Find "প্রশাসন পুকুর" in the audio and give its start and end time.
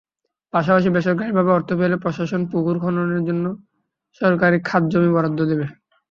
2.03-2.75